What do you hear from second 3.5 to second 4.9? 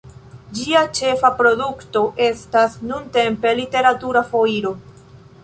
"Literatura Foiro".